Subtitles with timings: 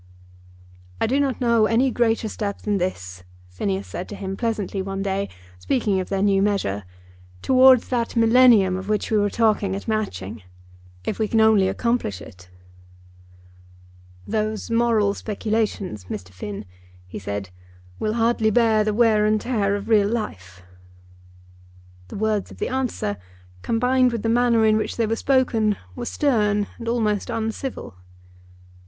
[0.99, 5.03] "I do not know any greater step than this," Phineas said to him pleasantly one
[5.03, 6.85] day, speaking of their new measure,
[7.43, 10.41] "towards that millennium of which we were talking at Matching,
[11.05, 12.49] if we can only accomplish it."
[14.25, 16.29] "Those moral speculations, Mr.
[16.29, 16.65] Finn,"
[17.07, 17.51] he said,
[17.99, 20.63] "will hardly bear the wear and tear of real life."
[22.07, 23.17] The words of the answer,
[23.61, 27.97] combined with the manner in which they were spoken, were stern and almost uncivil.